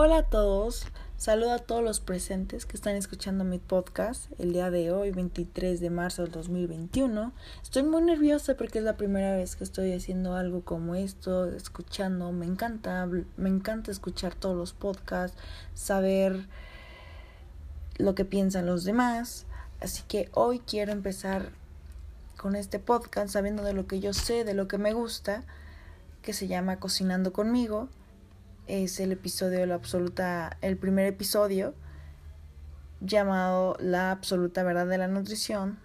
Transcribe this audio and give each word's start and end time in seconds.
Hola 0.00 0.18
a 0.18 0.22
todos, 0.22 0.86
saludo 1.16 1.54
a 1.54 1.58
todos 1.58 1.82
los 1.82 1.98
presentes 1.98 2.66
que 2.66 2.76
están 2.76 2.94
escuchando 2.94 3.42
mi 3.42 3.58
podcast 3.58 4.30
el 4.38 4.52
día 4.52 4.70
de 4.70 4.92
hoy, 4.92 5.10
23 5.10 5.80
de 5.80 5.90
marzo 5.90 6.22
del 6.22 6.30
2021. 6.30 7.32
Estoy 7.60 7.82
muy 7.82 8.02
nerviosa 8.02 8.56
porque 8.56 8.78
es 8.78 8.84
la 8.84 8.96
primera 8.96 9.34
vez 9.34 9.56
que 9.56 9.64
estoy 9.64 9.92
haciendo 9.92 10.36
algo 10.36 10.60
como 10.60 10.94
esto, 10.94 11.46
escuchando, 11.46 12.30
me 12.30 12.46
encanta, 12.46 13.08
me 13.36 13.48
encanta 13.48 13.90
escuchar 13.90 14.36
todos 14.36 14.56
los 14.56 14.72
podcasts, 14.72 15.36
saber 15.74 16.46
lo 17.96 18.14
que 18.14 18.24
piensan 18.24 18.66
los 18.66 18.84
demás. 18.84 19.46
Así 19.80 20.04
que 20.06 20.28
hoy 20.32 20.60
quiero 20.60 20.92
empezar 20.92 21.50
con 22.36 22.54
este 22.54 22.78
podcast 22.78 23.32
sabiendo 23.32 23.64
de 23.64 23.72
lo 23.72 23.88
que 23.88 23.98
yo 23.98 24.14
sé, 24.14 24.44
de 24.44 24.54
lo 24.54 24.68
que 24.68 24.78
me 24.78 24.92
gusta, 24.92 25.42
que 26.22 26.34
se 26.34 26.46
llama 26.46 26.78
Cocinando 26.78 27.32
conmigo 27.32 27.88
es 28.68 29.00
el 29.00 29.12
episodio 29.12 29.64
la 29.66 29.74
absoluta, 29.74 30.56
el 30.60 30.76
primer 30.76 31.06
episodio 31.06 31.74
llamado 33.00 33.76
La 33.80 34.10
absoluta 34.10 34.62
verdad 34.62 34.86
de 34.86 34.98
la 34.98 35.08
nutrición. 35.08 35.78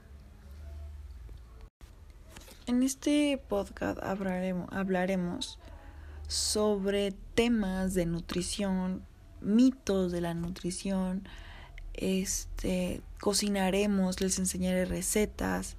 En 2.67 2.83
este 2.83 3.41
podcast 3.49 3.99
hablaremos, 4.03 4.67
hablaremos 4.71 5.59
sobre 6.27 7.13
temas 7.35 7.93
de 7.93 8.05
nutrición, 8.05 9.03
mitos 9.41 10.11
de 10.11 10.21
la 10.21 10.33
nutrición, 10.33 11.27
este, 11.93 13.01
cocinaremos, 13.19 14.21
les 14.21 14.39
enseñaré 14.39 14.85
recetas, 14.85 15.77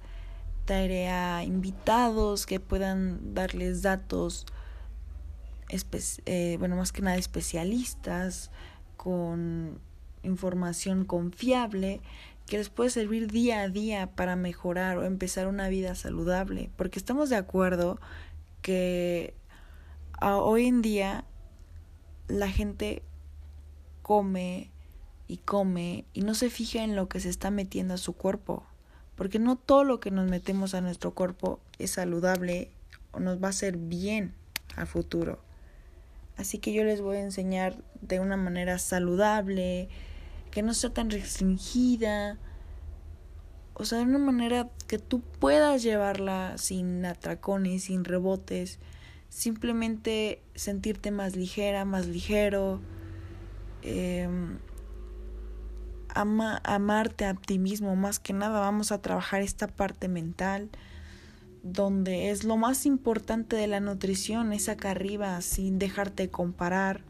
traeré 0.65 1.09
a 1.09 1.43
invitados 1.43 2.45
que 2.45 2.59
puedan 2.59 3.33
darles 3.33 3.81
datos 3.81 4.45
eh, 5.69 6.55
bueno, 6.59 6.75
más 6.75 6.91
que 6.91 7.01
nada 7.01 7.17
especialistas 7.17 8.51
con 8.97 9.79
información 10.23 11.05
confiable 11.05 12.01
que 12.45 12.57
les 12.57 12.69
puede 12.69 12.89
servir 12.89 13.31
día 13.31 13.61
a 13.61 13.69
día 13.69 14.11
para 14.15 14.35
mejorar 14.35 14.97
o 14.97 15.03
empezar 15.03 15.47
una 15.47 15.67
vida 15.67 15.95
saludable, 15.95 16.69
porque 16.75 16.99
estamos 16.99 17.29
de 17.29 17.37
acuerdo 17.37 17.99
que 18.61 19.33
hoy 20.21 20.65
en 20.67 20.81
día 20.81 21.25
la 22.27 22.49
gente 22.49 23.01
come 24.01 24.71
y 25.27 25.37
come 25.37 26.05
y 26.13 26.21
no 26.21 26.35
se 26.35 26.49
fija 26.49 26.83
en 26.83 26.95
lo 26.95 27.09
que 27.09 27.19
se 27.19 27.29
está 27.29 27.49
metiendo 27.49 27.95
a 27.95 27.97
su 27.97 28.13
cuerpo, 28.13 28.63
porque 29.15 29.39
no 29.39 29.55
todo 29.55 29.83
lo 29.83 29.99
que 29.99 30.11
nos 30.11 30.29
metemos 30.29 30.75
a 30.75 30.81
nuestro 30.81 31.15
cuerpo 31.15 31.59
es 31.79 31.91
saludable 31.91 32.71
o 33.11 33.19
nos 33.19 33.41
va 33.41 33.47
a 33.47 33.49
hacer 33.49 33.77
bien 33.77 34.35
al 34.75 34.85
futuro. 34.85 35.44
Así 36.37 36.57
que 36.57 36.73
yo 36.73 36.83
les 36.83 37.01
voy 37.01 37.17
a 37.17 37.21
enseñar 37.21 37.77
de 38.01 38.19
una 38.19 38.37
manera 38.37 38.77
saludable, 38.77 39.89
que 40.51 40.61
no 40.61 40.73
sea 40.73 40.89
tan 40.91 41.09
restringida, 41.09 42.37
o 43.73 43.83
sea, 43.85 43.99
de 43.99 44.05
una 44.05 44.19
manera 44.19 44.69
que 44.87 44.99
tú 44.99 45.21
puedas 45.21 45.83
llevarla 45.83 46.57
sin 46.57 47.05
atracones, 47.05 47.83
sin 47.83 48.05
rebotes, 48.05 48.79
simplemente 49.29 50.41
sentirte 50.55 51.11
más 51.11 51.35
ligera, 51.35 51.83
más 51.83 52.07
ligero, 52.07 52.79
em, 53.81 54.59
amarte 56.15 57.25
a 57.25 57.33
ti 57.33 57.59
mismo, 57.59 57.95
más 57.97 58.19
que 58.19 58.31
nada 58.31 58.61
vamos 58.61 58.93
a 58.93 59.01
trabajar 59.01 59.41
esta 59.41 59.67
parte 59.67 60.07
mental 60.07 60.69
donde 61.65 62.29
es 62.29 62.43
lo 62.43 62.57
más 62.57 62.85
importante 62.85 63.55
de 63.55 63.65
la 63.65 63.79
nutrición, 63.79 64.53
es 64.53 64.69
acá 64.69 64.91
arriba, 64.91 65.41
sin 65.41 65.79
dejarte 65.79 66.29
comparar. 66.29 67.01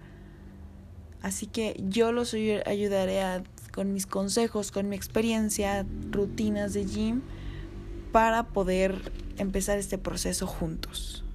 Así 1.21 1.45
que 1.45 1.75
yo 1.89 2.13
los 2.13 2.33
ayudaré 2.33 3.43
con 3.73 3.91
mis 3.91 4.05
consejos, 4.05 4.71
con 4.71 4.87
mi 4.87 4.95
experiencia, 4.95 5.85
rutinas 6.09 6.73
de 6.73 6.85
gym, 6.85 7.21
para 8.13 8.47
poder 8.47 9.11
empezar 9.37 9.77
este 9.77 9.97
proceso 9.97 10.47
juntos. 10.47 11.25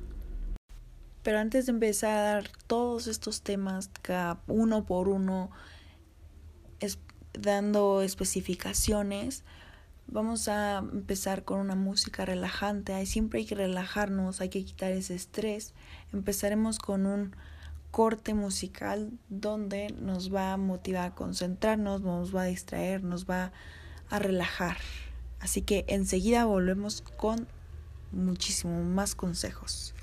Pero 1.23 1.39
antes 1.39 1.67
de 1.67 1.73
empezar 1.73 2.49
todos 2.67 3.07
estos 3.07 3.43
temas, 3.43 3.91
uno 4.47 4.87
por 4.87 5.09
uno, 5.09 5.51
dando 7.35 8.01
especificaciones, 8.01 9.45
Vamos 10.13 10.49
a 10.49 10.79
empezar 10.79 11.45
con 11.45 11.61
una 11.61 11.77
música 11.77 12.25
relajante. 12.25 13.07
Siempre 13.07 13.39
hay 13.39 13.47
que 13.47 13.55
relajarnos, 13.55 14.41
hay 14.41 14.49
que 14.49 14.65
quitar 14.65 14.91
ese 14.91 15.15
estrés. 15.15 15.73
Empezaremos 16.13 16.81
con 16.81 17.07
un 17.07 17.37
corte 17.93 18.35
musical 18.35 19.13
donde 19.29 19.95
nos 20.01 20.35
va 20.35 20.53
a 20.53 20.57
motivar 20.57 21.13
a 21.13 21.15
concentrarnos, 21.15 22.01
nos 22.01 22.35
va 22.35 22.43
a 22.43 22.47
distraer, 22.47 23.05
nos 23.05 23.31
va 23.31 23.53
a 24.09 24.19
relajar. 24.19 24.79
Así 25.39 25.63
que 25.63 25.85
enseguida 25.87 26.45
volvemos 26.45 27.03
con 27.17 27.47
muchísimo 28.11 28.83
más 28.83 29.15
consejos. 29.15 29.95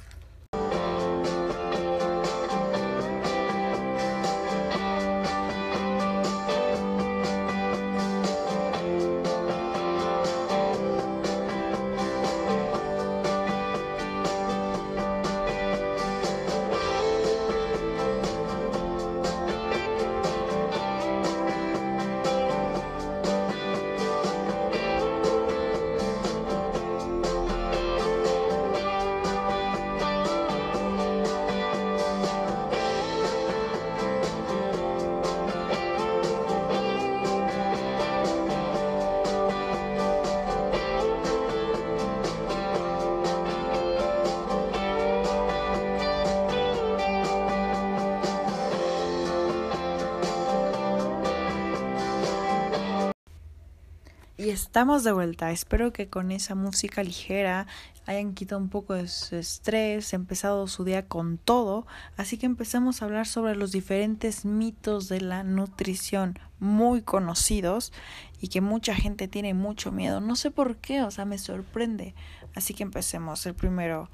Y 54.47 54.49
estamos 54.49 55.03
de 55.03 55.11
vuelta. 55.11 55.51
Espero 55.51 55.91
que 55.91 56.07
con 56.07 56.31
esa 56.31 56.55
música 56.55 57.03
ligera 57.03 57.67
hayan 58.05 58.33
quitado 58.33 58.61
un 58.61 58.69
poco 58.69 58.93
de 58.93 59.09
su 59.09 59.35
estrés, 59.35 60.13
empezado 60.13 60.69
su 60.69 60.85
día 60.85 61.05
con 61.05 61.37
todo. 61.37 61.85
Así 62.15 62.37
que 62.37 62.45
empecemos 62.45 63.01
a 63.01 63.05
hablar 63.05 63.27
sobre 63.27 63.57
los 63.57 63.73
diferentes 63.73 64.45
mitos 64.45 65.09
de 65.09 65.19
la 65.19 65.43
nutrición 65.43 66.39
muy 66.61 67.01
conocidos 67.01 67.91
y 68.39 68.47
que 68.47 68.61
mucha 68.61 68.95
gente 68.95 69.27
tiene 69.27 69.53
mucho 69.53 69.91
miedo. 69.91 70.21
No 70.21 70.37
sé 70.37 70.49
por 70.49 70.77
qué, 70.77 71.01
o 71.01 71.11
sea, 71.11 71.25
me 71.25 71.39
sorprende. 71.39 72.15
Así 72.55 72.73
que 72.73 72.83
empecemos. 72.83 73.45
El 73.45 73.53
primero, 73.53 74.09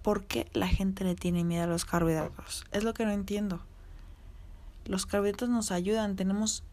¿por 0.00 0.24
qué 0.24 0.48
la 0.54 0.68
gente 0.68 1.04
le 1.04 1.16
tiene 1.16 1.44
miedo 1.44 1.64
a 1.64 1.66
los 1.66 1.84
carbohidratos? 1.84 2.64
Es 2.72 2.82
lo 2.82 2.94
que 2.94 3.04
no 3.04 3.10
entiendo. 3.10 3.60
Los 4.86 5.04
carbohidratos 5.04 5.50
nos 5.50 5.70
ayudan, 5.70 6.16
tenemos 6.16 6.64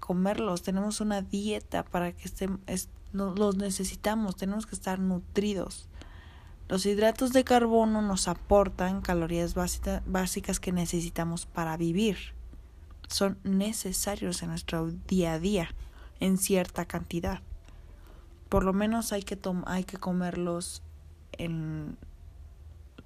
comerlos, 0.00 0.62
tenemos 0.62 1.00
una 1.00 1.22
dieta 1.22 1.84
para 1.84 2.12
que 2.12 2.24
estén, 2.24 2.60
los 3.12 3.56
necesitamos, 3.56 4.36
tenemos 4.36 4.66
que 4.66 4.74
estar 4.74 4.98
nutridos. 4.98 5.88
Los 6.68 6.84
hidratos 6.86 7.32
de 7.32 7.44
carbono 7.44 8.02
nos 8.02 8.28
aportan 8.28 9.00
calorías 9.00 9.54
básicas 9.54 10.60
que 10.60 10.72
necesitamos 10.72 11.46
para 11.46 11.76
vivir. 11.76 12.16
Son 13.08 13.38
necesarios 13.44 14.42
en 14.42 14.50
nuestro 14.50 14.90
día 14.90 15.34
a 15.34 15.38
día 15.38 15.68
en 16.18 16.38
cierta 16.38 16.84
cantidad. 16.84 17.40
Por 18.48 18.64
lo 18.64 18.72
menos 18.72 19.12
hay 19.12 19.22
que, 19.22 19.38
hay 19.66 19.84
que 19.84 19.96
comerlos 19.96 20.82
en 21.32 21.96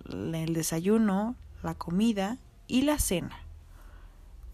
el 0.06 0.54
desayuno, 0.54 1.34
la 1.62 1.74
comida 1.74 2.38
y 2.66 2.82
la 2.82 2.98
cena 2.98 3.49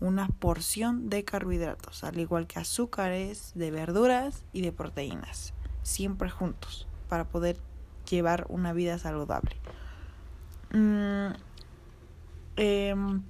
una 0.01 0.29
porción 0.29 1.09
de 1.09 1.25
carbohidratos, 1.25 2.05
al 2.05 2.19
igual 2.19 2.47
que 2.47 2.59
azúcares, 2.59 3.53
de 3.55 3.71
verduras 3.71 4.45
y 4.53 4.61
de 4.61 4.73
proteínas, 4.73 5.55
siempre 5.83 6.31
juntos, 6.31 6.87
para 7.09 7.25
poder 7.25 7.59
llevar 8.09 8.47
una 8.49 8.73
vida 8.73 8.99
saludable. 8.99 9.57
Mm, 10.73 11.29
em, 12.57 13.23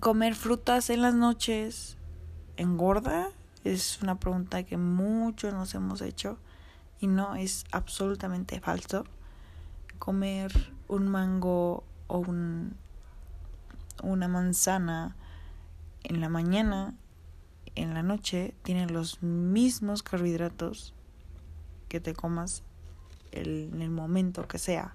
comer 0.00 0.34
frutas 0.34 0.90
en 0.90 1.02
las 1.02 1.14
noches 1.14 1.96
engorda 2.56 3.30
es 3.64 4.00
una 4.02 4.18
pregunta 4.18 4.62
que 4.62 4.76
muchos 4.76 5.52
nos 5.52 5.74
hemos 5.74 6.00
hecho 6.00 6.38
y 7.00 7.08
no 7.08 7.34
es 7.34 7.64
absolutamente 7.72 8.60
falso. 8.60 9.04
Comer 9.98 10.72
un 10.88 11.08
mango 11.08 11.82
o 12.06 12.18
un, 12.18 12.76
una 14.02 14.28
manzana 14.28 15.16
en 16.08 16.20
la 16.20 16.28
mañana, 16.28 16.94
en 17.74 17.94
la 17.94 18.02
noche, 18.02 18.54
tienen 18.62 18.92
los 18.92 19.22
mismos 19.22 20.04
carbohidratos 20.04 20.94
que 21.88 22.00
te 22.00 22.14
comas 22.14 22.62
en 23.32 23.82
el 23.82 23.90
momento 23.90 24.46
que 24.46 24.58
sea. 24.58 24.94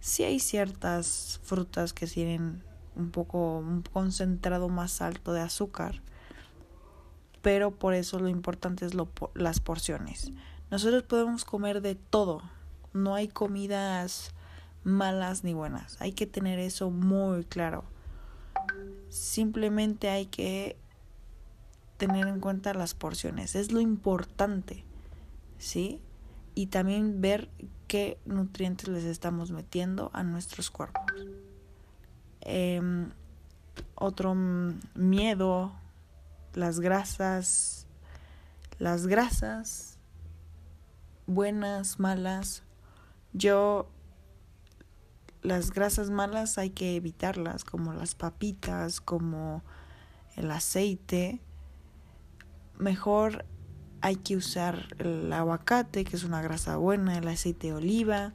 Si 0.00 0.22
hay 0.22 0.40
ciertas 0.40 1.40
frutas 1.42 1.94
que 1.94 2.06
tienen 2.06 2.62
un 2.96 3.10
poco 3.10 3.58
un 3.58 3.80
concentrado 3.80 4.68
más 4.68 5.00
alto 5.00 5.32
de 5.32 5.40
azúcar, 5.40 6.02
pero 7.40 7.70
por 7.70 7.94
eso 7.94 8.18
lo 8.18 8.28
importante 8.28 8.84
es 8.84 8.92
lo, 8.92 9.08
las 9.34 9.60
porciones. 9.60 10.32
Nosotros 10.70 11.02
podemos 11.04 11.46
comer 11.46 11.80
de 11.80 11.94
todo, 11.94 12.42
no 12.92 13.14
hay 13.14 13.28
comidas 13.28 14.34
malas 14.82 15.44
ni 15.44 15.54
buenas, 15.54 15.96
hay 16.00 16.12
que 16.12 16.26
tener 16.26 16.58
eso 16.58 16.90
muy 16.90 17.44
claro. 17.44 17.84
Simplemente 19.14 20.08
hay 20.08 20.26
que 20.26 20.76
tener 21.98 22.26
en 22.26 22.40
cuenta 22.40 22.74
las 22.74 22.94
porciones, 22.94 23.54
es 23.54 23.70
lo 23.70 23.78
importante, 23.78 24.82
¿sí? 25.56 26.00
Y 26.56 26.66
también 26.66 27.20
ver 27.20 27.48
qué 27.86 28.18
nutrientes 28.24 28.88
les 28.88 29.04
estamos 29.04 29.52
metiendo 29.52 30.10
a 30.14 30.24
nuestros 30.24 30.68
cuerpos. 30.68 31.04
Em, 32.40 33.10
otro 33.94 34.34
miedo, 34.34 35.72
las 36.54 36.80
grasas, 36.80 37.86
las 38.80 39.06
grasas, 39.06 39.96
buenas, 41.28 42.00
malas. 42.00 42.64
Yo, 43.32 43.88
las 45.44 45.70
grasas 45.72 46.10
malas 46.10 46.58
hay 46.58 46.70
que 46.70 46.96
evitarlas, 46.96 47.64
como 47.64 47.92
las 47.92 48.14
papitas, 48.14 49.00
como 49.00 49.62
el 50.36 50.50
aceite. 50.50 51.40
Mejor 52.78 53.44
hay 54.00 54.16
que 54.16 54.36
usar 54.36 54.88
el 54.98 55.32
aguacate, 55.32 56.04
que 56.04 56.16
es 56.16 56.24
una 56.24 56.42
grasa 56.42 56.76
buena, 56.78 57.18
el 57.18 57.28
aceite 57.28 57.68
de 57.68 57.74
oliva, 57.74 58.32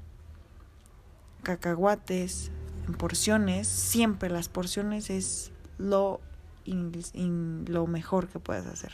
cacahuates, 1.43 2.51
porciones, 2.97 3.67
siempre 3.67 4.29
las 4.29 4.47
porciones 4.47 5.09
es 5.09 5.51
lo, 5.79 6.21
lo 6.65 7.87
mejor 7.87 8.27
que 8.27 8.39
puedes 8.39 8.67
hacer. 8.67 8.93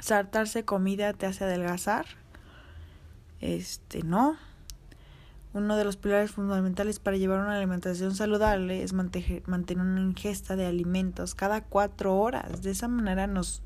Saltarse 0.00 0.66
comida 0.66 1.14
te 1.14 1.24
hace 1.24 1.44
adelgazar. 1.44 2.06
Este, 3.40 4.02
no. 4.02 4.36
Uno 5.56 5.78
de 5.78 5.84
los 5.84 5.96
pilares 5.96 6.32
fundamentales 6.32 6.98
para 6.98 7.16
llevar 7.16 7.40
una 7.40 7.56
alimentación 7.56 8.14
saludable 8.14 8.82
es 8.82 8.92
mantener 8.92 9.42
una 9.46 10.02
ingesta 10.02 10.54
de 10.54 10.66
alimentos 10.66 11.34
cada 11.34 11.62
cuatro 11.62 12.14
horas. 12.18 12.60
De 12.60 12.72
esa 12.72 12.88
manera 12.88 13.26
nos 13.26 13.62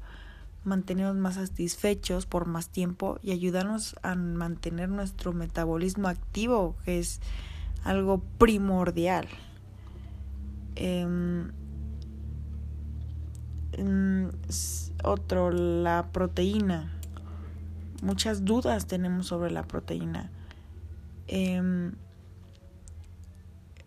mantenemos 0.63 1.17
más 1.17 1.35
satisfechos 1.35 2.27
por 2.27 2.47
más 2.47 2.69
tiempo 2.69 3.19
y 3.25 3.33
ayudarnos 3.33 3.97
a 4.03 4.15
mantener 4.15 4.89
nuestro 4.89 5.33
metabolismo 5.33 6.07
activo, 6.07 6.77
que 6.85 7.01
es 7.01 7.21
algo 7.83 8.23
primordial. 8.39 9.27
Em, 10.77 11.51
mm, 13.77 14.29
otro, 15.03 15.51
la 15.51 16.07
proteína. 16.13 16.93
Muchas 18.01 18.45
dudas 18.45 18.87
tenemos 18.87 19.27
sobre 19.27 19.51
la 19.51 19.65
proteína. 19.65 20.31
Em, 21.33 21.93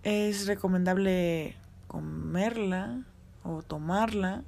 es 0.04 0.48
recomendable 0.48 1.57
comerla 1.88 3.04
o 3.44 3.62
tomarla. 3.62 4.45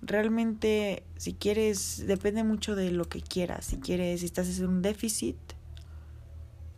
Realmente, 0.00 1.02
si 1.16 1.34
quieres, 1.34 2.06
depende 2.06 2.42
mucho 2.42 2.74
de 2.74 2.90
lo 2.90 3.04
que 3.04 3.20
quieras. 3.20 3.66
Si 3.66 3.76
quieres, 3.76 4.20
si 4.20 4.26
estás 4.26 4.58
en 4.58 4.66
un 4.66 4.80
déficit, 4.80 5.36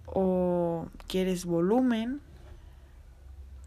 o 0.06 0.88
quieres 1.06 1.44
volumen, 1.44 2.20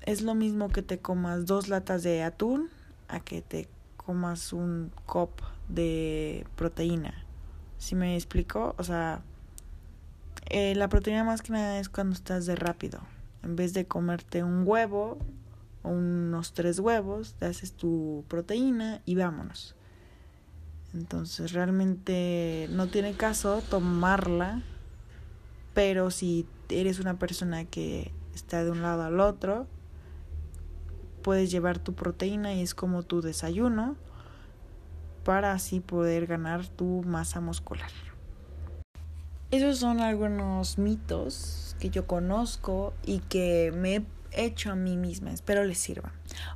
es 0.02 0.22
lo 0.22 0.36
mismo 0.36 0.68
que 0.68 0.82
te 0.82 1.00
comas 1.00 1.46
dos 1.46 1.70
latas 1.70 2.04
de 2.04 2.22
atún 2.22 2.70
a 3.08 3.22
que 3.22 3.42
te 3.42 3.70
comas 3.96 4.52
un 4.52 4.92
cop 5.06 5.40
de 5.70 6.46
proteína. 6.58 7.14
¿Sí 7.78 7.96
me 7.96 8.16
explico? 8.16 8.76
O 8.78 8.84
sea, 8.84 9.24
eh, 10.50 10.76
la 10.76 10.90
proteína 10.90 11.24
más 11.24 11.42
que 11.42 11.54
nada 11.54 11.80
es 11.80 11.90
cuando 11.90 12.14
estás 12.14 12.46
de 12.46 12.56
rápido. 12.56 13.00
En 13.44 13.56
vez 13.56 13.74
de 13.74 13.86
comerte 13.86 14.44
un 14.44 14.64
huevo 14.66 15.18
o 15.84 15.90
unos 15.90 16.54
tres 16.54 16.80
huevos, 16.80 17.36
te 17.36 17.46
haces 17.46 17.74
tu 17.74 18.24
proteína 18.28 19.02
y 19.06 19.16
vámonos. 19.16 19.76
Entonces 20.94 21.52
realmente 21.54 22.68
no 22.72 22.88
tiene 22.88 23.14
caso 23.14 23.62
tomarla 23.70 24.64
pero 25.76 26.10
si 26.10 26.48
eres 26.70 27.00
una 27.00 27.20
persona 27.20 27.66
que 27.66 28.14
está 28.34 28.64
de 28.64 28.72
un 28.72 28.82
lado 28.82 29.04
al 29.04 29.20
otro, 29.20 29.68
puedes 31.22 31.52
llevar 31.52 31.80
tu 31.80 31.94
proteína 31.94 32.54
y 32.54 32.62
es 32.62 32.74
como 32.74 33.04
tu 33.04 33.22
desayuno 33.22 33.98
para 35.26 35.52
así 35.52 35.82
poder 35.82 36.28
ganar 36.28 36.66
tu 36.66 37.04
masa 37.06 37.42
muscular. 37.42 37.92
Esos 39.52 39.80
son 39.80 40.02
algunos 40.02 40.78
mitos 40.78 41.76
que 41.80 41.90
yo 41.90 42.08
conozco 42.08 42.94
y 43.06 43.20
que 43.20 43.72
me 43.76 43.96
he 43.96 44.06
hecho 44.46 44.72
a 44.72 44.76
mí 44.76 44.98
misma. 44.98 45.32
Espero 45.32 45.64
les 45.64 45.78
sirva. 45.78 46.12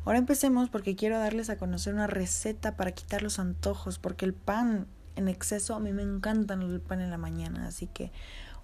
Ahora 0.05 0.17
empecemos 0.17 0.69
porque 0.69 0.95
quiero 0.95 1.19
darles 1.19 1.49
a 1.49 1.57
conocer 1.57 1.93
una 1.93 2.07
receta 2.07 2.75
para 2.75 2.91
quitar 2.91 3.21
los 3.21 3.39
antojos, 3.39 3.99
porque 3.99 4.25
el 4.25 4.33
pan 4.33 4.87
en 5.15 5.27
exceso, 5.27 5.75
a 5.75 5.79
mí 5.79 5.91
me 5.91 6.01
encanta 6.01 6.53
el 6.53 6.81
pan 6.81 7.01
en 7.01 7.09
la 7.09 7.17
mañana, 7.17 7.67
así 7.67 7.87
que 7.87 8.11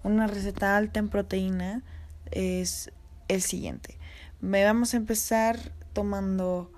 una 0.03 0.25
receta 0.27 0.77
alta 0.77 0.99
en 0.99 1.09
proteína 1.09 1.83
es 2.31 2.91
el 3.27 3.41
siguiente. 3.41 3.97
Me 4.41 4.63
vamos 4.63 4.93
a 4.93 4.97
empezar 4.97 5.59
tomando 5.93 6.71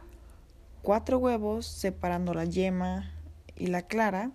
cuatro 0.82 1.18
huevos, 1.20 1.68
separando 1.68 2.34
la 2.34 2.46
yema 2.46 3.12
y 3.56 3.68
la 3.68 3.84
clara. 3.84 4.32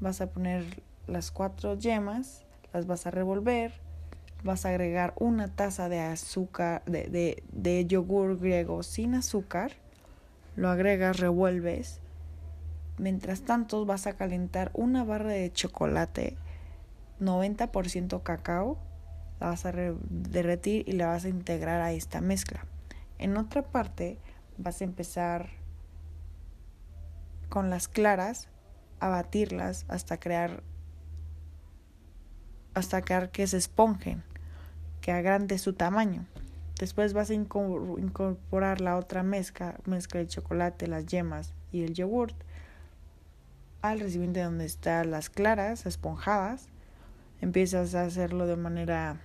Vas 0.00 0.20
a 0.20 0.30
poner 0.30 0.82
las 1.06 1.30
cuatro 1.30 1.74
yemas, 1.74 2.44
las 2.72 2.86
vas 2.86 3.06
a 3.06 3.10
revolver, 3.10 3.72
vas 4.42 4.66
a 4.66 4.70
agregar 4.70 5.14
una 5.16 5.48
taza 5.48 5.88
de 5.88 6.00
azúcar, 6.00 6.82
de, 6.84 7.42
de, 7.52 7.86
yogur 7.86 8.38
griego 8.38 8.82
sin 8.82 9.14
azúcar, 9.14 9.72
lo 10.56 10.68
agregas, 10.68 11.18
revuelves. 11.18 12.00
Mientras 12.98 13.42
tanto 13.42 13.84
vas 13.84 14.06
a 14.06 14.14
calentar 14.14 14.70
una 14.72 15.04
barra 15.04 15.30
de 15.30 15.52
chocolate 15.52 16.36
90% 17.20 18.22
cacao, 18.22 18.78
la 19.40 19.48
vas 19.48 19.66
a 19.66 19.72
derretir 19.72 20.88
y 20.88 20.92
la 20.92 21.08
vas 21.08 21.24
a 21.24 21.28
integrar 21.28 21.80
a 21.82 21.92
esta 21.92 22.20
mezcla. 22.20 22.64
En 23.18 23.36
otra 23.36 23.62
parte 23.62 24.18
vas 24.58 24.80
a 24.80 24.84
empezar 24.84 25.50
con 27.48 27.70
las 27.70 27.88
claras 27.88 28.48
a 29.00 29.08
batirlas 29.08 29.84
hasta 29.88 30.18
crear 30.18 30.62
hasta 32.76 33.00
que 33.00 33.46
se 33.46 33.56
esponjen, 33.56 34.22
que 35.00 35.10
agrande 35.10 35.56
su 35.56 35.72
tamaño. 35.72 36.26
Después 36.78 37.14
vas 37.14 37.30
a 37.30 37.34
incorporar 37.34 38.82
la 38.82 38.98
otra 38.98 39.22
mezcla, 39.22 39.76
mezcla 39.86 40.20
de 40.20 40.26
chocolate, 40.26 40.86
las 40.86 41.06
yemas 41.06 41.54
y 41.72 41.84
el 41.84 41.94
yogurt 41.94 42.36
al 43.80 44.00
recipiente 44.00 44.42
donde 44.42 44.66
están 44.66 45.10
las 45.10 45.30
claras 45.30 45.86
esponjadas 45.86 46.68
empiezas 47.40 47.94
a 47.94 48.02
hacerlo 48.02 48.46
de 48.46 48.56
manera 48.56 49.20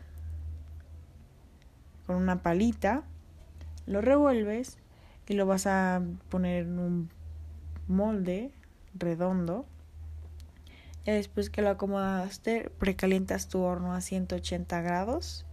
con 2.07 2.15
una 2.15 2.41
palita, 2.41 3.03
lo 3.85 3.99
revuelves 3.99 4.77
y 5.27 5.33
lo 5.33 5.45
vas 5.45 5.67
a 5.67 6.01
poner 6.29 6.67
en 6.67 6.79
un 6.79 7.09
molde 7.87 8.51
redondo. 8.93 9.65
Después 11.05 11.49
que 11.49 11.61
lo 11.61 11.69
acomodaste, 11.69 12.71
precalientas 12.77 13.47
tu 13.47 13.61
horno 13.61 13.93
a 13.93 14.01
180 14.01 14.81
grados. 14.81 15.45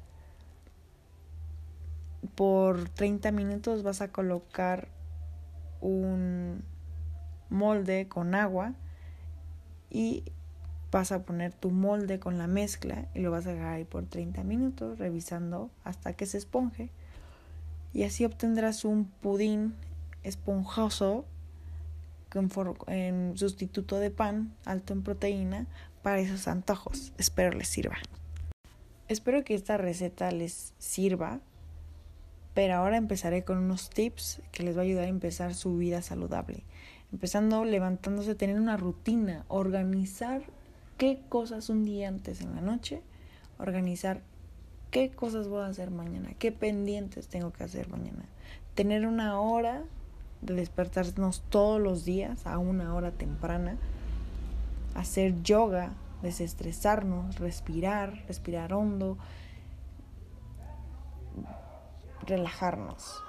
Por 2.34 2.88
30 2.90 3.32
minutos 3.32 3.82
vas 3.82 4.00
a 4.00 4.08
colocar 4.08 4.88
un 5.80 6.62
molde 7.48 8.08
con 8.08 8.34
agua 8.34 8.74
y 9.90 10.24
vas 10.90 11.12
a 11.12 11.22
poner 11.22 11.52
tu 11.52 11.70
molde 11.70 12.18
con 12.18 12.38
la 12.38 12.46
mezcla 12.46 13.06
y 13.14 13.20
lo 13.20 13.30
vas 13.30 13.46
a 13.46 13.52
dejar 13.52 13.74
ahí 13.74 13.84
por 13.84 14.06
30 14.06 14.42
minutos 14.44 14.98
revisando 14.98 15.70
hasta 15.84 16.12
que 16.14 16.26
se 16.26 16.38
esponje 16.38 16.90
y 17.92 18.04
así 18.04 18.24
obtendrás 18.24 18.84
un 18.84 19.04
pudín 19.04 19.74
esponjoso 20.22 21.24
en 22.86 23.36
sustituto 23.36 23.98
de 23.98 24.10
pan 24.10 24.54
alto 24.64 24.92
en 24.92 25.02
proteína 25.02 25.66
para 26.02 26.20
esos 26.20 26.48
antojos. 26.48 27.12
Espero 27.18 27.56
les 27.56 27.68
sirva. 27.68 27.96
Espero 29.08 29.42
que 29.44 29.54
esta 29.54 29.76
receta 29.76 30.30
les 30.30 30.74
sirva, 30.78 31.40
Pero 32.54 32.74
ahora 32.74 32.96
empezaré 32.96 33.44
con 33.44 33.58
unos 33.58 33.88
tips 33.88 34.42
que 34.50 34.64
les 34.64 34.76
va 34.76 34.80
a 34.80 34.84
ayudar 34.84 35.04
a 35.04 35.08
empezar 35.08 35.54
su 35.54 35.76
vida 35.76 36.02
saludable. 36.02 36.64
Empezando 37.12 37.64
levantándose, 37.64 38.34
tener 38.34 38.58
una 38.58 38.76
rutina, 38.76 39.44
organizar 39.46 40.42
qué 40.96 41.20
cosas 41.28 41.70
un 41.70 41.84
día 41.84 42.08
antes 42.08 42.40
en 42.40 42.56
la 42.56 42.60
noche, 42.60 43.00
organizar 43.58 44.22
qué 44.90 45.10
cosas 45.10 45.46
voy 45.46 45.62
a 45.62 45.66
hacer 45.66 45.90
mañana, 45.90 46.30
qué 46.38 46.50
pendientes 46.50 47.28
tengo 47.28 47.52
que 47.52 47.62
hacer 47.62 47.88
mañana. 47.88 48.24
Tener 48.74 49.06
una 49.06 49.40
hora 49.40 49.84
de 50.40 50.54
despertarnos 50.54 51.42
todos 51.48 51.80
los 51.80 52.04
días 52.04 52.46
a 52.46 52.58
una 52.58 52.94
hora 52.94 53.10
temprana, 53.10 53.76
hacer 54.94 55.42
yoga, 55.42 55.92
desestresarnos, 56.22 57.38
respirar, 57.38 58.24
respirar 58.26 58.72
hondo, 58.72 59.18
relajarnos. 62.26 63.22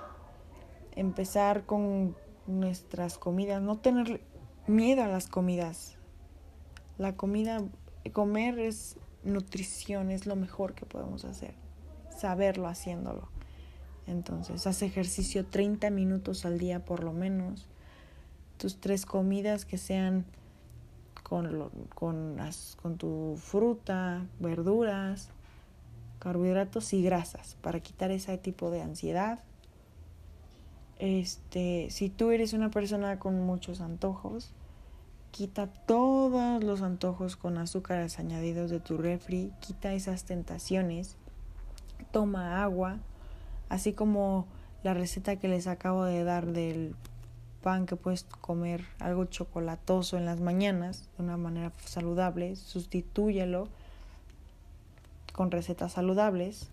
Empezar 0.96 1.66
con 1.66 2.16
nuestras 2.48 3.18
comidas, 3.18 3.62
no 3.62 3.78
tener 3.78 4.22
miedo 4.68 5.04
a 5.04 5.08
las 5.08 5.28
comidas. 5.28 5.96
La 6.98 7.16
comida, 7.16 7.63
comer 8.12 8.60
es 8.60 8.98
nutrición, 9.24 10.12
es 10.12 10.25
lo 10.25 10.36
mejor 10.36 10.74
que 10.74 10.86
podemos 10.86 11.25
hacer. 11.25 11.54
Saberlo 12.18 12.68
haciéndolo. 12.68 13.30
Entonces, 14.10 14.66
haz 14.66 14.82
ejercicio 14.82 15.46
30 15.46 15.92
minutos 15.92 16.44
al 16.44 16.58
día 16.58 16.84
por 16.84 17.04
lo 17.04 17.13
menos. 17.13 17.68
Tus 18.58 18.78
tres 18.82 19.06
comidas 19.06 19.66
que 19.66 19.78
sean 19.78 20.25
con, 21.22 21.70
con, 21.94 22.38
con 22.82 22.98
tu 22.98 23.36
fruta, 23.38 24.25
verduras, 24.39 25.30
carbohidratos 26.18 26.92
y 26.94 27.04
grasas 27.04 27.56
para 27.62 27.82
quitar 27.82 28.10
ese 28.10 28.36
tipo 28.39 28.72
de 28.72 28.82
ansiedad. 28.82 29.39
Este, 30.98 31.88
si 31.92 32.10
tú 32.10 32.32
eres 32.32 32.54
una 32.54 32.72
persona 32.72 33.20
con 33.20 33.39
muchos 33.39 33.80
antojos, 33.80 34.51
quita 35.30 35.68
todos 35.68 36.63
los 36.63 36.82
antojos 36.82 37.36
con 37.36 37.60
azúcares 37.60 38.18
añadidos 38.18 38.72
de 38.72 38.80
tu 38.80 38.98
refri, 38.98 39.54
quita 39.60 39.94
esas 39.94 40.24
tentaciones, 40.24 41.16
toma 42.12 42.63
agua, 42.63 42.98
así 43.70 43.94
como 43.94 44.48
la 44.84 44.94
receta 44.94 45.38
que 45.38 45.48
les 45.48 45.68
acabo 45.68 46.04
de 46.04 46.24
dar 46.24 46.48
del 46.48 46.96
pan 47.62 47.86
que 47.86 47.96
puedes 47.96 48.24
comer 48.24 48.86
algo 49.00 49.26
chocolatoso 49.26 50.18
en 50.18 50.26
las 50.26 50.40
mañanas 50.40 51.10
de 51.18 51.24
una 51.24 51.38
manera 51.38 51.72
saludable, 51.86 52.56
sustitúyelo 52.56 53.68
con 55.34 55.52
recetas 55.52 55.94
saludables 55.94 56.70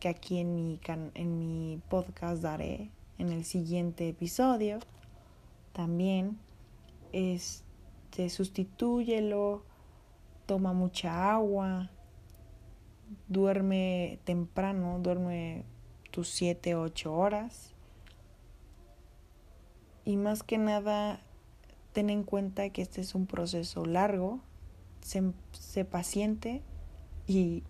que 0.00 0.08
aquí 0.08 0.38
en 0.38 0.54
mi, 0.54 0.80
en 1.14 1.38
mi 1.38 1.80
podcast 1.88 2.42
daré 2.42 2.90
en 3.18 3.30
el 3.30 3.44
siguiente 3.44 4.08
episodio. 4.08 4.80
También 5.72 6.38
este, 7.12 8.28
sustitúyelo, 8.28 9.62
toma 10.46 10.72
mucha 10.72 11.32
agua, 11.32 11.90
duerme 13.28 14.18
temprano, 14.24 14.98
duerme 15.00 15.64
tus 16.14 16.28
7, 16.28 16.76
8 16.76 17.12
horas. 17.12 17.72
Y 20.04 20.16
más 20.16 20.44
que 20.44 20.58
nada, 20.58 21.18
ten 21.92 22.08
en 22.08 22.22
cuenta 22.22 22.70
que 22.70 22.82
este 22.82 23.00
es 23.00 23.16
un 23.16 23.26
proceso 23.26 23.84
largo, 23.84 24.38
sé, 25.00 25.84
paciente 25.84 26.62
y 27.26 27.64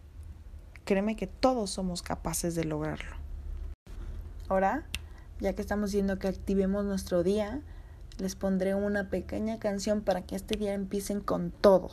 créeme 0.85 1.17
que 1.17 1.27
todos 1.27 1.71
somos 1.71 2.03
capaces 2.03 2.55
de 2.55 2.65
lograrlo. 2.65 3.17
Ahora, 4.51 4.87
ya 5.41 5.55
que 5.55 5.63
estamos 5.63 5.95
viendo 5.95 6.19
que 6.19 6.29
activemos 6.29 6.85
nuestro 6.85 7.23
día, 7.23 7.63
les 8.19 8.37
pondré 8.37 8.75
una 8.75 9.09
pequeña 9.09 9.59
canción 9.59 10.03
para 10.03 10.27
que 10.27 10.37
este 10.37 10.59
día 10.59 10.75
empiecen 10.75 11.23
con 11.23 11.51
todo. 11.51 11.93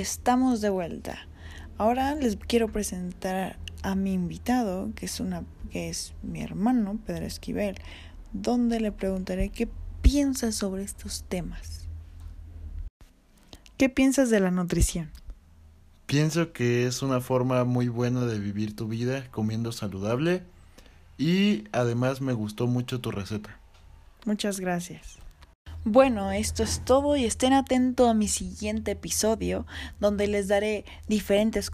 Estamos 0.00 0.60
de 0.60 0.70
vuelta. 0.70 1.26
Ahora 1.78 2.14
les 2.14 2.36
quiero 2.36 2.68
presentar 2.68 3.58
a 3.82 3.94
mi 3.94 4.12
invitado, 4.12 4.90
que 4.94 5.06
es 5.06 5.20
una 5.20 5.44
que 5.70 5.88
es 5.88 6.14
mi 6.22 6.42
hermano 6.42 6.98
Pedro 7.06 7.24
Esquivel, 7.24 7.76
donde 8.32 8.80
le 8.80 8.92
preguntaré 8.92 9.50
qué 9.50 9.68
piensas 10.02 10.56
sobre 10.56 10.82
estos 10.82 11.24
temas. 11.28 11.88
¿Qué 13.76 13.88
piensas 13.88 14.30
de 14.30 14.40
la 14.40 14.50
nutrición? 14.50 15.10
Pienso 16.06 16.52
que 16.52 16.86
es 16.86 17.02
una 17.02 17.20
forma 17.20 17.64
muy 17.64 17.88
buena 17.88 18.26
de 18.26 18.38
vivir 18.38 18.74
tu 18.74 18.88
vida 18.88 19.30
comiendo 19.30 19.70
saludable 19.72 20.42
y 21.16 21.64
además 21.72 22.20
me 22.20 22.32
gustó 22.32 22.66
mucho 22.66 23.00
tu 23.00 23.10
receta. 23.10 23.58
Muchas 24.26 24.60
gracias. 24.60 25.18
Bueno, 25.84 26.30
esto 26.30 26.62
es 26.62 26.82
todo 26.84 27.16
y 27.16 27.24
estén 27.24 27.54
atentos 27.54 28.06
a 28.06 28.12
mi 28.12 28.28
siguiente 28.28 28.90
episodio 28.90 29.66
donde 29.98 30.26
les 30.26 30.46
daré 30.46 30.84
diferentes 31.08 31.70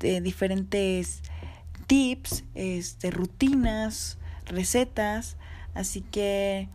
eh, 0.00 0.22
diferentes 0.22 1.20
tips, 1.86 2.44
este, 2.54 3.10
rutinas, 3.10 4.16
recetas, 4.46 5.36
así 5.74 6.00
que 6.00 6.70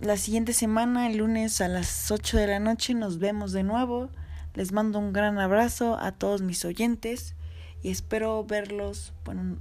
la 0.00 0.16
siguiente 0.16 0.54
semana, 0.54 1.10
el 1.10 1.18
lunes 1.18 1.60
a 1.60 1.68
las 1.68 2.10
8 2.10 2.38
de 2.38 2.46
la 2.46 2.58
noche, 2.58 2.94
nos 2.94 3.18
vemos 3.18 3.52
de 3.52 3.62
nuevo. 3.62 4.08
Les 4.54 4.72
mando 4.72 4.98
un 4.98 5.12
gran 5.12 5.38
abrazo 5.38 5.98
a 6.00 6.12
todos 6.12 6.40
mis 6.40 6.64
oyentes 6.64 7.34
y 7.82 7.90
espero 7.90 8.42
verlos, 8.44 9.12
bueno, 9.26 9.58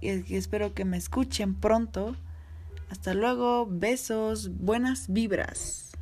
espero 0.00 0.72
que 0.72 0.84
me 0.84 0.96
escuchen 0.96 1.56
pronto. 1.56 2.14
Hasta 2.92 3.14
luego, 3.14 3.66
besos, 3.66 4.50
buenas 4.58 5.06
vibras. 5.08 5.92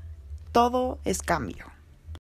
Todo 0.51 0.99
es 1.05 1.23
cambio. 1.23 1.67